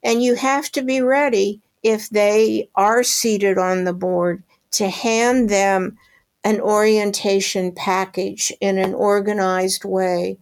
And 0.03 0.24
you 0.24 0.36
have 0.36 0.72
to 0.72 0.81
be 0.81 1.01
ready 1.01 1.60
if 1.83 2.09
they 2.09 2.69
are 2.75 3.03
seated 3.03 3.57
on 3.57 3.83
the 3.83 3.93
board 3.93 4.43
to 4.71 4.89
hand 4.89 5.50
them 5.50 5.97
an 6.43 6.59
orientation 6.59 7.71
package 7.71 8.51
in 8.61 8.77
an 8.77 8.93
organized 8.93 9.85
way, 9.85 10.38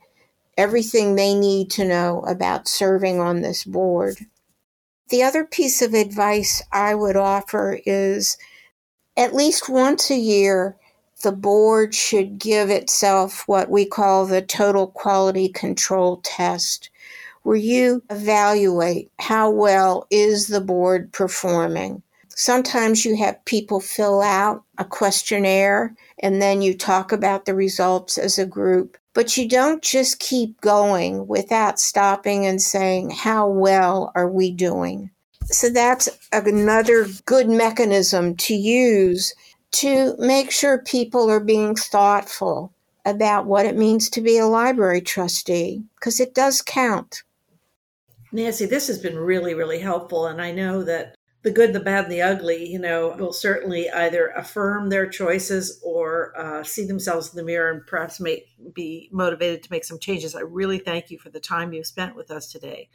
everything 0.58 1.15
they 1.15 1.34
need 1.34 1.69
to 1.72 1.86
know 1.86 2.22
about 2.27 2.67
serving 2.67 3.19
on 3.19 3.41
this 3.41 3.63
board. 3.63 4.17
The 5.10 5.24
other 5.24 5.43
piece 5.43 5.81
of 5.81 5.93
advice 5.93 6.62
I 6.72 6.96
would 6.96 7.15
offer 7.15 7.79
is 7.86 8.38
at 9.17 9.34
least 9.34 9.67
once 9.67 10.10
a 10.10 10.15
year, 10.15 10.77
the 11.24 11.31
board 11.31 11.93
should 11.93 12.39
give 12.39 12.69
itself 12.69 13.46
what 13.48 13.69
we 13.69 13.86
call 13.86 14.25
the 14.25 14.41
total 14.41 14.88
quality 14.88 15.50
control 15.50 16.22
test, 16.24 16.89
where 17.50 17.58
you 17.58 18.03
evaluate 18.12 19.12
how 19.18 19.50
well 19.50 20.06
is 20.12 20.50
the 20.50 20.62
board 20.62 21.12
performing. 21.12 22.00
Sometimes 22.27 23.03
you 23.03 23.18
have 23.18 23.44
people 23.46 23.79
fill 23.79 24.22
out 24.22 24.62
a 24.77 24.86
questionnaire 24.86 25.96
and 26.20 26.44
then 26.44 26.62
you 26.62 26.77
talk 26.77 27.12
about 27.12 27.46
the 27.46 27.56
results 27.56 28.20
as 28.20 28.38
a 28.38 28.46
group. 28.46 29.00
But 29.15 29.36
you 29.36 29.50
don't 29.50 29.82
just 29.82 30.20
keep 30.20 30.62
going 30.62 31.25
without 31.25 31.79
stopping 31.79 32.46
and 32.46 32.62
saying, 32.62 33.10
How 33.10 33.48
well 33.48 34.12
are 34.13 34.29
we 34.29 34.51
doing? 34.51 35.10
So 35.46 35.72
that's 35.72 36.08
another 36.32 37.08
good 37.25 37.50
mechanism 37.50 38.36
to 38.36 38.53
use 38.53 39.34
to 39.72 40.15
make 40.20 40.51
sure 40.51 40.84
people 40.84 41.32
are 41.32 41.39
being 41.39 41.75
thoughtful 41.75 42.72
about 43.06 43.48
what 43.48 43.65
it 43.65 43.75
means 43.75 44.08
to 44.12 44.22
be 44.22 44.38
a 44.38 44.46
library 44.46 45.01
trustee, 45.01 45.82
because 45.96 46.20
it 46.20 46.36
does 46.36 46.62
count. 46.62 47.24
Nancy, 48.32 48.66
this 48.66 48.88
has 48.88 49.00
been 49.00 49.18
really, 49.18 49.54
really 49.54 49.80
helpful. 49.80 50.28
And 50.28 50.42
I 50.42 50.52
know 50.52 50.84
that 50.84 51.16
the 51.42 51.52
good, 51.52 51.74
the 51.74 51.80
bad, 51.80 52.06
and 52.06 52.14
the 52.14 52.22
ugly, 52.22 52.68
you 52.68 52.80
know, 52.80 53.16
will 53.18 53.32
certainly 53.32 53.90
either 53.90 54.28
affirm 54.36 54.90
their 54.90 55.08
choices 55.08 55.82
or 55.84 56.38
uh, 56.38 56.64
see 56.64 56.86
themselves 56.86 57.30
in 57.30 57.38
the 57.38 57.44
mirror 57.44 57.72
and 57.72 57.86
perhaps 57.88 58.20
may 58.20 58.46
be 58.74 59.10
motivated 59.12 59.64
to 59.64 59.72
make 59.72 59.86
some 59.86 60.00
changes. 60.00 60.36
I 60.36 60.42
really 60.42 60.80
thank 60.80 61.10
you 61.10 61.18
for 61.18 61.30
the 61.30 61.40
time 61.40 61.72
you've 61.72 61.88
spent 61.88 62.16
with 62.16 62.30
us 62.30 62.52
today. 62.52 62.90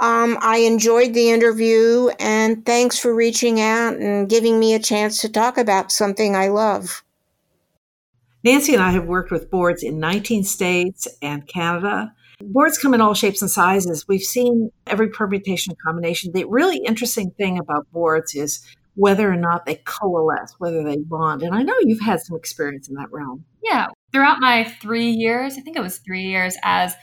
Um, 0.00 0.36
I 0.40 0.58
enjoyed 0.58 1.14
the 1.14 1.30
interview 1.30 2.08
and 2.18 2.66
thanks 2.66 2.98
for 2.98 3.14
reaching 3.14 3.60
out 3.60 3.94
and 3.94 4.28
giving 4.28 4.58
me 4.58 4.74
a 4.74 4.80
chance 4.80 5.20
to 5.20 5.28
talk 5.28 5.56
about 5.56 5.92
something 5.92 6.34
I 6.34 6.48
love. 6.48 7.04
Nancy 8.42 8.74
and 8.74 8.82
I 8.82 8.90
have 8.90 9.06
worked 9.06 9.30
with 9.30 9.50
boards 9.50 9.84
in 9.84 10.00
19 10.00 10.42
states 10.42 11.06
and 11.22 11.46
Canada. 11.46 12.12
Boards 12.50 12.78
come 12.78 12.94
in 12.94 13.00
all 13.00 13.14
shapes 13.14 13.42
and 13.42 13.50
sizes. 13.50 14.06
We've 14.08 14.22
seen 14.22 14.70
every 14.86 15.08
permutation 15.08 15.74
combination. 15.84 16.32
The 16.32 16.44
really 16.44 16.78
interesting 16.78 17.30
thing 17.32 17.58
about 17.58 17.90
boards 17.92 18.34
is 18.34 18.64
whether 18.94 19.30
or 19.30 19.36
not 19.36 19.64
they 19.64 19.76
coalesce, 19.86 20.54
whether 20.58 20.82
they 20.84 20.98
bond. 20.98 21.42
And 21.42 21.54
I 21.54 21.62
know 21.62 21.74
you've 21.80 22.00
had 22.00 22.20
some 22.20 22.36
experience 22.36 22.88
in 22.88 22.94
that 22.96 23.10
realm. 23.10 23.44
Yeah. 23.62 23.88
Throughout 24.12 24.40
my 24.40 24.64
three 24.64 25.10
years, 25.10 25.56
I 25.56 25.60
think 25.60 25.76
it 25.76 25.82
was 25.82 25.98
three 25.98 26.24
years 26.24 26.56
as 26.62 26.94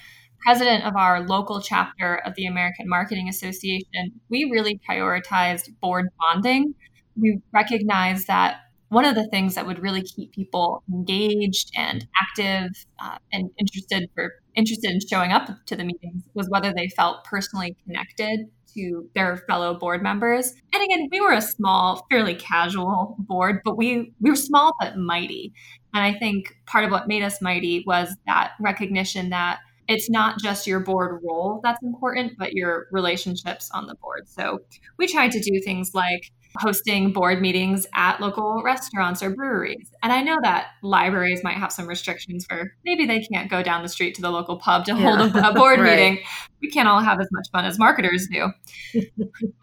president 0.41 0.85
of 0.85 0.95
our 0.95 1.25
local 1.25 1.61
chapter 1.61 2.15
of 2.25 2.35
the 2.35 2.45
American 2.45 2.87
Marketing 2.87 3.27
Association, 3.27 4.11
we 4.29 4.49
really 4.51 4.79
prioritized 4.89 5.69
board 5.81 6.07
bonding. 6.19 6.73
We 7.19 7.39
recognized 7.53 8.27
that 8.27 8.57
one 8.89 9.05
of 9.05 9.15
the 9.15 9.27
things 9.27 9.55
that 9.55 9.67
would 9.67 9.79
really 9.79 10.01
keep 10.01 10.31
people 10.31 10.83
engaged 10.89 11.71
and 11.77 12.07
active 12.19 12.71
uh, 12.99 13.17
and 13.31 13.49
interested 13.59 14.09
for 14.15 14.33
interested 14.59 14.91
in 14.91 14.99
showing 14.99 15.31
up 15.31 15.49
to 15.65 15.75
the 15.75 15.83
meetings 15.83 16.23
was 16.33 16.49
whether 16.49 16.73
they 16.73 16.89
felt 16.89 17.23
personally 17.23 17.75
connected 17.85 18.47
to 18.75 19.09
their 19.15 19.37
fellow 19.47 19.73
board 19.73 20.03
members. 20.03 20.53
And 20.73 20.83
again, 20.83 21.07
we 21.11 21.19
were 21.19 21.33
a 21.33 21.41
small, 21.41 22.05
fairly 22.11 22.35
casual 22.35 23.15
board, 23.19 23.61
but 23.63 23.77
we 23.77 24.13
we 24.21 24.29
were 24.29 24.35
small 24.35 24.73
but 24.79 24.97
mighty. 24.97 25.53
And 25.93 26.03
I 26.03 26.13
think 26.17 26.55
part 26.67 26.85
of 26.85 26.91
what 26.91 27.07
made 27.07 27.23
us 27.23 27.41
mighty 27.41 27.83
was 27.87 28.15
that 28.27 28.51
recognition 28.59 29.29
that 29.31 29.59
it's 29.87 30.09
not 30.09 30.39
just 30.39 30.67
your 30.67 30.79
board 30.79 31.19
role 31.27 31.61
that's 31.63 31.81
important, 31.81 32.33
but 32.37 32.53
your 32.53 32.85
relationships 32.91 33.71
on 33.73 33.87
the 33.87 33.95
board. 33.95 34.29
So 34.29 34.59
we 34.97 35.07
tried 35.07 35.31
to 35.31 35.39
do 35.39 35.59
things 35.61 35.95
like 35.95 36.31
hosting 36.57 37.13
board 37.13 37.41
meetings 37.41 37.85
at 37.93 38.19
local 38.19 38.61
restaurants 38.63 39.21
or 39.21 39.29
breweries. 39.29 39.91
And 40.03 40.11
I 40.11 40.21
know 40.21 40.37
that 40.41 40.67
libraries 40.81 41.43
might 41.43 41.57
have 41.57 41.71
some 41.71 41.87
restrictions 41.87 42.45
where 42.49 42.75
maybe 42.85 43.05
they 43.05 43.21
can't 43.21 43.49
go 43.49 43.61
down 43.61 43.83
the 43.83 43.89
street 43.89 44.15
to 44.15 44.21
the 44.21 44.31
local 44.31 44.57
pub 44.57 44.85
to 44.85 44.95
yeah. 44.95 45.17
hold 45.17 45.35
a, 45.35 45.49
a 45.49 45.53
board 45.53 45.79
right. 45.79 45.97
meeting. 45.97 46.23
We 46.61 46.69
can't 46.69 46.87
all 46.87 47.01
have 47.01 47.19
as 47.19 47.27
much 47.31 47.47
fun 47.51 47.65
as 47.65 47.77
marketers 47.77 48.27
do. 48.31 48.51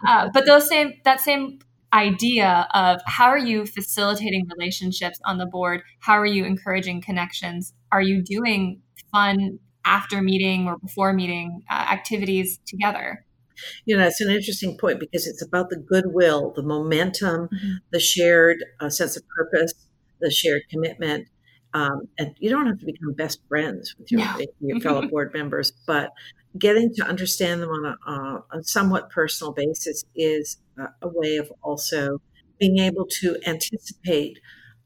uh, 0.06 0.28
but 0.32 0.46
those 0.46 0.68
same 0.68 0.94
that 1.04 1.20
same 1.20 1.58
idea 1.92 2.68
of 2.74 3.00
how 3.06 3.26
are 3.26 3.38
you 3.38 3.64
facilitating 3.64 4.46
relationships 4.56 5.18
on 5.24 5.38
the 5.38 5.46
board? 5.46 5.82
How 6.00 6.14
are 6.14 6.26
you 6.26 6.44
encouraging 6.44 7.00
connections? 7.00 7.72
Are 7.92 8.02
you 8.02 8.22
doing 8.22 8.82
fun 9.12 9.58
after 9.86 10.20
meeting 10.20 10.66
or 10.66 10.76
before 10.78 11.12
meeting 11.12 11.62
uh, 11.70 11.86
activities 11.90 12.58
together. 12.66 13.24
You 13.84 13.96
know, 13.96 14.06
it's 14.06 14.20
an 14.20 14.30
interesting 14.30 14.76
point 14.78 15.00
because 15.00 15.26
it's 15.26 15.42
about 15.42 15.70
the 15.70 15.76
goodwill, 15.76 16.52
the 16.54 16.62
momentum, 16.62 17.48
mm-hmm. 17.48 17.72
the 17.90 18.00
shared 18.00 18.58
uh, 18.80 18.90
sense 18.90 19.16
of 19.16 19.22
purpose, 19.28 19.72
the 20.20 20.30
shared 20.30 20.62
commitment. 20.70 21.28
Um, 21.74 22.08
and 22.18 22.34
you 22.38 22.48
don't 22.48 22.66
have 22.66 22.78
to 22.78 22.86
become 22.86 23.12
best 23.12 23.40
friends 23.48 23.94
with 23.98 24.10
your, 24.10 24.20
no. 24.20 24.46
your 24.60 24.80
fellow 24.86 25.06
board 25.06 25.32
members, 25.34 25.72
but 25.86 26.10
getting 26.58 26.94
to 26.94 27.04
understand 27.04 27.62
them 27.62 27.70
on 27.70 27.84
a, 27.84 28.10
uh, 28.10 28.58
a 28.58 28.62
somewhat 28.62 29.10
personal 29.10 29.52
basis 29.52 30.04
is 30.14 30.58
a, 30.78 30.84
a, 31.02 31.08
way 31.08 31.36
of 31.36 31.52
also 31.62 32.20
being 32.58 32.78
able 32.78 33.04
to 33.04 33.36
anticipate 33.46 34.38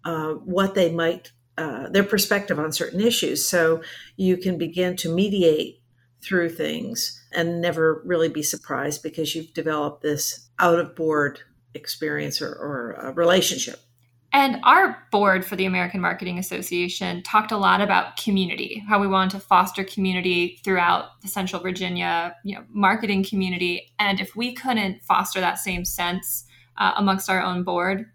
uh, 0.05 0.33
what 0.33 0.75
they 0.75 0.91
might 0.91 1.31
uh, 1.59 1.89
their 1.91 2.05
perspective 2.05 2.59
on 2.59 2.73
certain 2.73 3.01
issues. 3.01 3.47
So 3.47 3.83
you 4.17 4.39
can 4.39 4.57
begin 4.57 4.97
to 4.97 5.15
mediate 5.15 5.80
through 6.23 6.51
things 6.51 7.23
and 7.33 7.61
never 7.61 8.03
really 8.05 8.29
be 8.29 8.43
surprised 8.43 9.03
because 9.03 9.35
you've 9.35 9.55
developed 9.55 10.03
this 10.03 10.49
out 10.59 10.79
of 10.79 10.95
board 10.95 11.41
experience 11.75 12.43
or, 12.43 12.53
or 12.53 13.13
relationship. 13.17 13.81
And 14.33 14.61
our 14.63 14.97
board 15.11 15.45
for 15.45 15.57
the 15.57 15.65
American 15.65 16.01
Marketing 16.01 16.39
Association 16.39 17.23
talked 17.25 17.51
a 17.51 17.57
lot 17.57 17.81
about 17.81 18.17
community, 18.17 18.83
how 18.89 19.01
we 19.01 19.09
wanted 19.09 19.33
to 19.33 19.41
foster 19.41 19.83
community 19.83 20.61
throughout 20.63 21.21
the 21.23 21.29
Central 21.29 21.61
Virginia, 21.61 22.37
you 22.45 22.55
know, 22.55 22.65
marketing 22.69 23.25
community. 23.25 23.93
And 23.99 24.21
if 24.21 24.37
we 24.37 24.55
couldn't 24.55 25.03
foster 25.03 25.41
that 25.41 25.59
same 25.59 25.85
sense 25.85 26.45
uh, 26.79 26.93
amongst 26.97 27.29
our 27.29 27.43
own 27.43 27.65
board, 27.65 28.07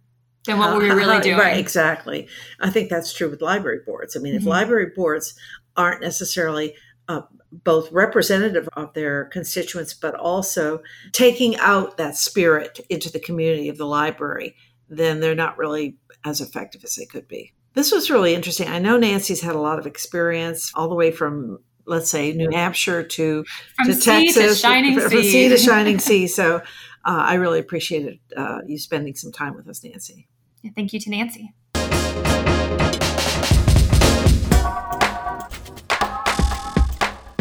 then 0.46 0.58
what 0.58 0.74
were 0.74 0.80
we 0.80 0.90
really 0.90 1.20
doing? 1.20 1.38
Right, 1.38 1.58
exactly. 1.58 2.28
I 2.62 2.70
think 2.70 2.90
that's 2.90 3.12
true 3.12 3.30
with 3.30 3.42
library 3.42 3.80
boards. 3.86 4.16
I 4.16 4.20
mean, 4.20 4.36
mm-hmm. 4.36 4.44
if 4.44 4.48
library 4.48 4.92
boards 4.96 5.38
aren't 5.76 6.02
necessarily 6.02 6.76
uh, 7.10 7.22
both 7.64 7.92
representative 7.92 8.68
of 8.74 8.94
their 8.94 9.26
constituents, 9.26 9.94
but 9.94 10.16
also 10.16 10.82
taking 11.12 11.56
out 11.58 11.98
that 11.98 12.18
spirit 12.18 12.80
into 12.90 13.12
the 13.12 13.20
community 13.20 13.70
of 13.70 13.78
the 13.78 13.86
library, 13.86 14.56
then 14.90 15.20
they're 15.20 15.36
not 15.36 15.58
really 15.58 15.98
as 16.26 16.42
effective 16.42 16.84
as 16.84 16.96
they 16.96 17.06
could 17.06 17.28
be. 17.28 17.54
This 17.74 17.92
was 17.92 18.10
really 18.10 18.34
interesting. 18.34 18.68
I 18.68 18.80
know 18.80 18.98
Nancy's 18.98 19.42
had 19.42 19.56
a 19.56 19.60
lot 19.60 19.80
of 19.80 19.86
experience 19.86 20.72
all 20.76 20.88
the 20.88 20.96
way 20.96 21.12
from 21.12 21.60
let's 21.88 22.10
say 22.10 22.34
New 22.34 22.50
Hampshire 22.50 23.04
to, 23.04 23.46
from 23.76 23.88
to 23.88 24.00
Texas, 24.00 24.36
to 24.36 24.56
shining 24.56 25.00
from, 25.00 25.12
sea. 25.12 25.32
sea 25.32 25.50
to 25.50 25.58
shining 25.60 26.00
sea. 26.00 26.28
So 26.28 26.58
uh, 26.58 26.62
I 27.06 27.36
really 27.36 27.60
appreciated 27.60 28.20
uh, 28.36 28.60
you 28.66 28.78
spending 28.78 29.16
some 29.16 29.32
time 29.32 29.56
with 29.56 29.68
us, 29.68 29.84
Nancy. 29.84 30.28
Thank 30.76 30.94
you 30.94 31.00
to 31.00 31.10
Nancy. 31.12 31.54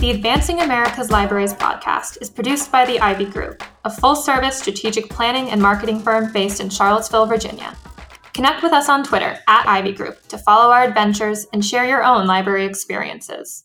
The 0.05 0.11
Advancing 0.11 0.61
America's 0.61 1.11
Libraries 1.11 1.55
podcast 1.55 2.21
is 2.21 2.29
produced 2.29 2.71
by 2.71 2.85
the 2.85 3.01
Ivy 3.01 3.25
Group, 3.25 3.65
a 3.87 3.91
full 3.91 4.15
service 4.15 4.59
strategic 4.59 5.09
planning 5.09 5.49
and 5.49 5.63
marketing 5.63 5.99
firm 5.99 6.31
based 6.31 6.61
in 6.61 6.69
Charlottesville, 6.69 7.25
Virginia. 7.25 7.75
Connect 8.35 8.63
with 8.63 8.75
us 8.75 8.91
on 8.91 9.03
Twitter 9.03 9.39
at 9.49 9.67
Ivy 9.67 9.95
Group 9.95 10.29
to 10.29 10.37
follow 10.37 10.71
our 10.71 10.83
adventures 10.83 11.47
and 11.55 11.65
share 11.65 11.87
your 11.87 12.05
own 12.05 12.27
library 12.27 12.67
experiences. 12.67 13.65